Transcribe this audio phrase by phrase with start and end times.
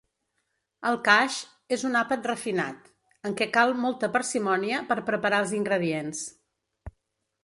[0.91, 1.35] El Khash
[1.75, 2.89] és un àpat refinat,
[3.29, 6.23] en què cal molta parsimònia per preparar els ingredients.